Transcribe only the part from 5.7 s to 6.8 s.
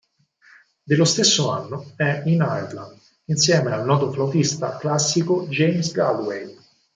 Galway.